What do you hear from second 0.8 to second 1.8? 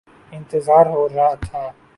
ہو رہا تھا